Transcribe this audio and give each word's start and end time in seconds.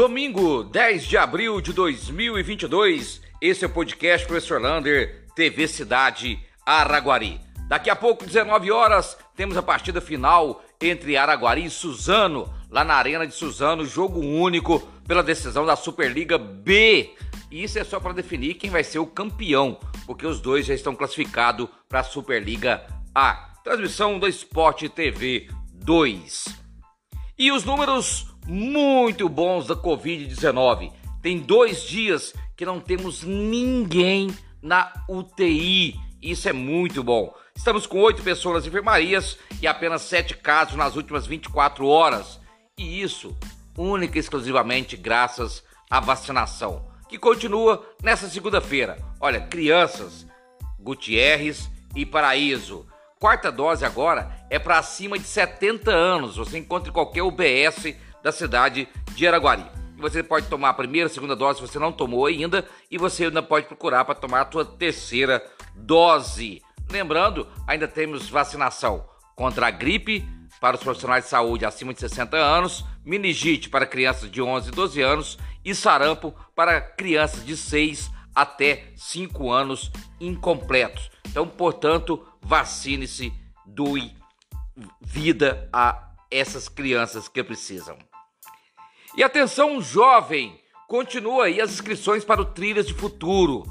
Domingo, 0.00 0.64
10 0.64 1.04
de 1.04 1.18
abril 1.18 1.60
de 1.60 1.74
2022, 1.74 3.20
esse 3.38 3.64
é 3.64 3.66
o 3.66 3.70
podcast 3.70 4.26
Professor 4.26 4.58
Lander, 4.58 5.26
TV 5.36 5.68
Cidade 5.68 6.40
Araguari. 6.64 7.38
Daqui 7.68 7.90
a 7.90 7.94
pouco, 7.94 8.24
19 8.24 8.72
horas, 8.72 9.18
temos 9.36 9.58
a 9.58 9.62
partida 9.62 10.00
final 10.00 10.64
entre 10.80 11.18
Araguari 11.18 11.66
e 11.66 11.70
Suzano, 11.70 12.50
lá 12.70 12.82
na 12.82 12.94
Arena 12.94 13.26
de 13.26 13.34
Suzano, 13.34 13.84
jogo 13.84 14.20
único 14.20 14.80
pela 15.06 15.22
decisão 15.22 15.66
da 15.66 15.76
Superliga 15.76 16.38
B. 16.38 17.14
E 17.50 17.62
isso 17.62 17.78
é 17.78 17.84
só 17.84 18.00
para 18.00 18.14
definir 18.14 18.54
quem 18.54 18.70
vai 18.70 18.82
ser 18.82 19.00
o 19.00 19.06
campeão, 19.06 19.78
porque 20.06 20.26
os 20.26 20.40
dois 20.40 20.64
já 20.64 20.72
estão 20.72 20.96
classificados 20.96 21.68
para 21.86 22.00
a 22.00 22.04
Superliga 22.04 22.86
A. 23.14 23.50
Transmissão 23.62 24.18
do 24.18 24.26
Esporte 24.26 24.88
TV 24.88 25.50
2. 25.74 26.46
E 27.38 27.52
os 27.52 27.64
números 27.64 28.29
muito 28.50 29.28
bons 29.28 29.68
da 29.68 29.76
Covid-19. 29.76 30.92
Tem 31.22 31.38
dois 31.38 31.84
dias 31.84 32.34
que 32.56 32.66
não 32.66 32.80
temos 32.80 33.22
ninguém 33.22 34.36
na 34.60 34.92
UTI. 35.08 35.94
Isso 36.20 36.48
é 36.48 36.52
muito 36.52 37.04
bom. 37.04 37.32
Estamos 37.54 37.86
com 37.86 38.00
oito 38.00 38.22
pessoas 38.22 38.56
nas 38.56 38.66
enfermarias 38.66 39.38
e 39.62 39.68
apenas 39.68 40.02
sete 40.02 40.36
casos 40.36 40.74
nas 40.74 40.96
últimas 40.96 41.28
24 41.28 41.86
horas. 41.86 42.40
E 42.76 43.00
isso 43.00 43.36
única 43.78 44.18
e 44.18 44.20
exclusivamente 44.20 44.96
graças 44.96 45.62
à 45.88 46.00
vacinação, 46.00 46.90
que 47.08 47.18
continua 47.18 47.86
nessa 48.02 48.28
segunda-feira. 48.28 48.98
Olha, 49.20 49.40
crianças, 49.40 50.26
Gutierrez 50.78 51.70
e 51.94 52.04
Paraíso. 52.04 52.84
Quarta 53.20 53.52
dose 53.52 53.84
agora 53.84 54.44
é 54.50 54.58
para 54.58 54.78
acima 54.78 55.18
de 55.18 55.24
70 55.24 55.90
anos. 55.90 56.36
Você 56.36 56.58
encontra 56.58 56.90
em 56.90 56.92
qualquer 56.92 57.22
UBS 57.22 57.94
da 58.22 58.32
cidade 58.32 58.88
de 59.14 59.26
Araguari. 59.26 59.64
Você 59.98 60.22
pode 60.22 60.46
tomar 60.46 60.70
a 60.70 60.74
primeira, 60.74 61.06
a 61.06 61.10
segunda 61.10 61.36
dose 61.36 61.58
se 61.60 61.66
você 61.66 61.78
não 61.78 61.92
tomou 61.92 62.26
ainda 62.26 62.66
e 62.90 62.96
você 62.96 63.24
ainda 63.24 63.42
pode 63.42 63.66
procurar 63.66 64.04
para 64.04 64.14
tomar 64.14 64.42
a 64.42 64.50
sua 64.50 64.64
terceira 64.64 65.44
dose. 65.74 66.62
Lembrando, 66.90 67.46
ainda 67.66 67.86
temos 67.86 68.28
vacinação 68.28 69.06
contra 69.36 69.66
a 69.66 69.70
gripe 69.70 70.26
para 70.60 70.76
os 70.76 70.82
profissionais 70.82 71.24
de 71.24 71.30
saúde 71.30 71.64
acima 71.64 71.94
de 71.94 72.00
60 72.00 72.36
anos, 72.36 72.84
meningite 73.04 73.68
para 73.68 73.86
crianças 73.86 74.30
de 74.30 74.42
11 74.42 74.68
e 74.68 74.72
12 74.72 75.02
anos 75.02 75.38
e 75.64 75.74
sarampo 75.74 76.34
para 76.54 76.80
crianças 76.80 77.44
de 77.44 77.56
6 77.56 78.10
até 78.34 78.92
5 78.96 79.50
anos 79.50 79.90
incompletos. 80.18 81.10
Então, 81.28 81.46
portanto, 81.46 82.26
vacine-se, 82.40 83.32
doe 83.66 84.14
vida 85.00 85.68
a 85.72 86.10
essas 86.30 86.68
crianças 86.68 87.28
que 87.28 87.42
precisam. 87.42 88.09
E 89.16 89.24
atenção, 89.24 89.82
jovem! 89.82 90.60
Continua 90.86 91.46
aí 91.46 91.60
as 91.60 91.72
inscrições 91.72 92.24
para 92.24 92.40
o 92.40 92.44
Trilhas 92.44 92.86
de 92.86 92.94
Futuro. 92.94 93.64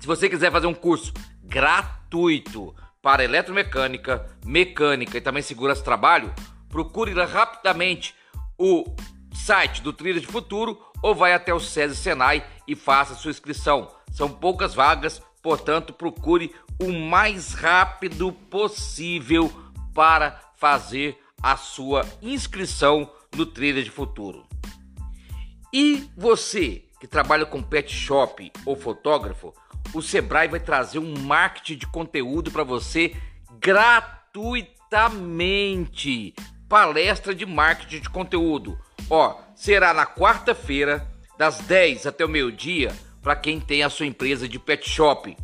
Se 0.00 0.06
você 0.06 0.28
quiser 0.28 0.50
fazer 0.50 0.66
um 0.66 0.74
curso 0.74 1.12
gratuito 1.42 2.74
para 3.00 3.22
eletromecânica, 3.22 4.26
mecânica 4.44 5.18
e 5.18 5.20
também 5.20 5.42
segurança 5.42 5.84
trabalho, 5.84 6.34
procure 6.68 7.12
rapidamente 7.24 8.12
o 8.58 8.84
site 9.32 9.82
do 9.82 9.92
Trilhas 9.92 10.22
de 10.22 10.28
Futuro 10.28 10.80
ou 11.00 11.14
vai 11.14 11.32
até 11.32 11.54
o 11.54 11.60
SESI 11.60 11.94
Senai 11.94 12.44
e 12.66 12.74
faça 12.74 13.14
sua 13.14 13.30
inscrição. 13.30 13.92
São 14.10 14.28
poucas 14.28 14.74
vagas, 14.74 15.22
portanto, 15.40 15.92
procure 15.92 16.52
o 16.82 16.90
mais 16.90 17.54
rápido 17.54 18.32
possível 18.32 19.48
para 19.94 20.40
fazer 20.56 21.16
a 21.40 21.56
sua 21.56 22.04
inscrição 22.20 23.08
no 23.36 23.46
Trilha 23.46 23.82
de 23.82 23.90
Futuro. 23.90 24.44
E 25.72 26.08
você 26.16 26.84
que 27.00 27.06
trabalha 27.06 27.44
com 27.44 27.62
pet 27.62 27.92
shop 27.92 28.50
ou 28.64 28.76
fotógrafo, 28.76 29.52
o 29.94 30.02
Sebrae 30.02 30.48
vai 30.48 30.60
trazer 30.60 30.98
um 30.98 31.18
marketing 31.18 31.76
de 31.76 31.86
conteúdo 31.86 32.50
para 32.50 32.64
você 32.64 33.14
gratuitamente. 33.60 36.34
Palestra 36.68 37.34
de 37.34 37.46
marketing 37.46 38.00
de 38.00 38.10
conteúdo. 38.10 38.78
Ó, 39.08 39.40
será 39.54 39.94
na 39.94 40.06
quarta-feira, 40.06 41.06
das 41.38 41.60
10 41.60 42.06
até 42.06 42.24
o 42.24 42.28
meio-dia, 42.28 42.94
para 43.22 43.36
quem 43.36 43.60
tem 43.60 43.82
a 43.82 43.90
sua 43.90 44.06
empresa 44.06 44.48
de 44.48 44.58
pet 44.58 44.88
shop. 44.88 45.36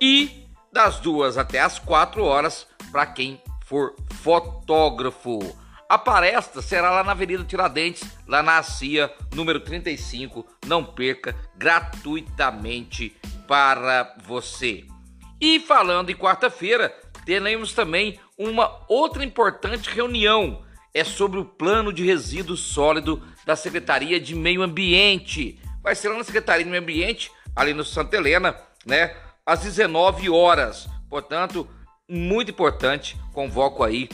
E 0.00 0.46
das 0.72 0.98
2 1.00 1.38
até 1.38 1.60
as 1.60 1.78
4 1.78 2.22
horas 2.22 2.66
para 2.90 3.06
quem 3.06 3.40
for 3.64 3.94
fotógrafo. 4.22 5.38
A 5.88 5.98
palestra 5.98 6.62
será 6.62 6.90
lá 6.90 7.04
na 7.04 7.12
Avenida 7.12 7.44
Tiradentes, 7.44 8.04
lá 8.26 8.42
na 8.42 8.62
CIA, 8.62 9.12
número 9.34 9.60
35. 9.60 10.46
Não 10.66 10.82
perca, 10.82 11.36
gratuitamente 11.56 13.14
para 13.46 14.16
você. 14.24 14.84
E 15.40 15.60
falando 15.60 16.10
em 16.10 16.16
quarta-feira, 16.16 16.88
teremos 17.26 17.74
também 17.74 18.18
uma 18.38 18.80
outra 18.88 19.22
importante 19.24 19.90
reunião. 19.90 20.64
É 20.94 21.04
sobre 21.04 21.38
o 21.38 21.44
plano 21.44 21.92
de 21.92 22.04
resíduo 22.04 22.56
sólido 22.56 23.22
da 23.44 23.54
Secretaria 23.54 24.18
de 24.18 24.34
Meio 24.34 24.62
Ambiente. 24.62 25.60
Vai 25.82 25.94
ser 25.94 26.08
lá 26.08 26.16
na 26.16 26.24
Secretaria 26.24 26.64
de 26.64 26.70
Meio 26.70 26.82
Ambiente, 26.82 27.30
ali 27.54 27.74
no 27.74 27.84
Santa 27.84 28.16
Helena, 28.16 28.56
né? 28.86 29.14
Às 29.44 29.60
19 29.60 30.30
horas. 30.30 30.88
Portanto, 31.10 31.68
muito 32.08 32.50
importante, 32.50 33.18
convoco 33.32 33.82
aí 33.82 34.08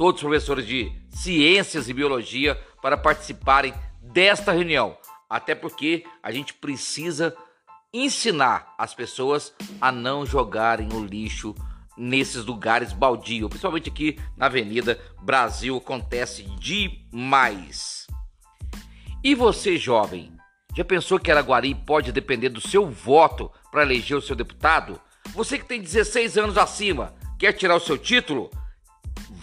todos 0.00 0.22
os 0.22 0.26
professores 0.26 0.66
de 0.66 0.90
ciências 1.10 1.86
e 1.86 1.92
biologia 1.92 2.54
para 2.80 2.96
participarem 2.96 3.74
desta 4.00 4.50
reunião. 4.50 4.96
Até 5.28 5.54
porque 5.54 6.06
a 6.22 6.32
gente 6.32 6.54
precisa 6.54 7.36
ensinar 7.92 8.74
as 8.78 8.94
pessoas 8.94 9.52
a 9.78 9.92
não 9.92 10.24
jogarem 10.24 10.88
o 10.94 11.04
lixo 11.04 11.54
nesses 11.98 12.46
lugares 12.46 12.94
baldio, 12.94 13.50
principalmente 13.50 13.90
aqui 13.90 14.18
na 14.38 14.46
Avenida 14.46 14.98
Brasil 15.20 15.76
acontece 15.76 16.44
demais. 16.58 18.06
E 19.22 19.34
você, 19.34 19.76
jovem, 19.76 20.32
já 20.74 20.82
pensou 20.82 21.20
que 21.20 21.30
Araguari 21.30 21.74
pode 21.74 22.10
depender 22.10 22.48
do 22.48 22.66
seu 22.66 22.88
voto 22.88 23.52
para 23.70 23.82
eleger 23.82 24.16
o 24.16 24.22
seu 24.22 24.34
deputado? 24.34 24.98
Você 25.34 25.58
que 25.58 25.66
tem 25.66 25.78
16 25.78 26.38
anos 26.38 26.56
acima, 26.56 27.14
quer 27.38 27.52
tirar 27.52 27.76
o 27.76 27.80
seu 27.80 27.98
título? 27.98 28.50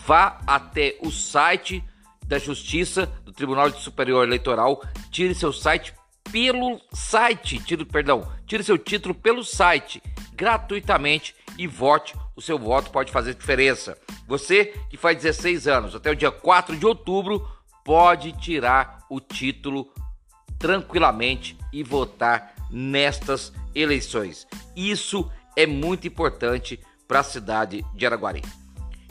Vá 0.07 0.39
até 0.47 0.95
o 1.01 1.11
site 1.11 1.83
da 2.25 2.39
Justiça 2.39 3.07
do 3.25 3.33
Tribunal 3.33 3.69
Superior 3.71 4.25
Eleitoral, 4.25 4.81
tire 5.11 5.35
seu 5.35 5.51
site 5.51 5.93
pelo 6.31 6.79
site, 6.93 7.59
tire, 7.59 7.83
perdão, 7.83 8.25
tire 8.45 8.63
seu 8.63 8.77
título 8.77 9.13
pelo 9.13 9.43
site 9.43 10.01
gratuitamente 10.33 11.35
e 11.57 11.67
vote. 11.67 12.15
O 12.37 12.41
seu 12.41 12.57
voto 12.57 12.89
pode 12.89 13.11
fazer 13.11 13.33
diferença. 13.33 13.97
Você 14.25 14.73
que 14.89 14.95
faz 14.95 15.17
16 15.17 15.67
anos 15.67 15.93
até 15.93 16.09
o 16.09 16.15
dia 16.15 16.31
4 16.31 16.77
de 16.77 16.85
outubro 16.85 17.45
pode 17.83 18.31
tirar 18.31 19.05
o 19.09 19.19
título 19.19 19.91
tranquilamente 20.57 21.57
e 21.73 21.83
votar 21.83 22.55
nestas 22.71 23.51
eleições. 23.75 24.47
Isso 24.73 25.29
é 25.55 25.65
muito 25.67 26.07
importante 26.07 26.79
para 27.05 27.19
a 27.19 27.23
cidade 27.23 27.83
de 27.93 28.05
Araguari. 28.05 28.41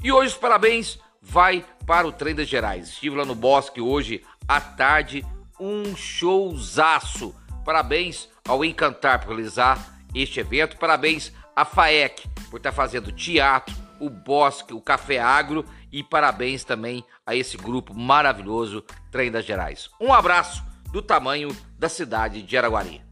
E 0.02 0.12
hoje 0.12 0.32
os 0.32 0.38
parabéns 0.38 0.98
vai 1.20 1.64
para 1.86 2.06
o 2.06 2.12
Trem 2.12 2.34
das 2.34 2.48
Gerais. 2.48 2.88
Estive 2.88 3.16
lá 3.16 3.24
no 3.24 3.34
Bosque 3.34 3.80
hoje 3.80 4.22
à 4.46 4.60
tarde, 4.60 5.24
um 5.58 5.96
showzaço. 5.96 7.34
Parabéns 7.64 8.28
ao 8.46 8.64
Encantar 8.64 9.20
por 9.20 9.28
realizar 9.28 9.98
este 10.14 10.40
evento. 10.40 10.76
Parabéns 10.76 11.32
à 11.54 11.64
FAEC 11.64 12.28
por 12.50 12.58
estar 12.58 12.72
fazendo 12.72 13.10
teatro, 13.10 13.74
o 13.98 14.08
Bosque, 14.08 14.74
o 14.74 14.80
Café 14.80 15.18
Agro 15.18 15.64
e 15.90 16.02
parabéns 16.02 16.62
também 16.62 17.04
a 17.26 17.34
esse 17.34 17.56
grupo 17.56 17.94
maravilhoso 17.94 18.84
Trem 19.10 19.30
das 19.30 19.44
Gerais. 19.44 19.90
Um 20.00 20.12
abraço 20.12 20.62
do 20.92 21.02
tamanho 21.02 21.48
da 21.78 21.88
cidade 21.88 22.42
de 22.42 22.56
Araguari. 22.56 23.05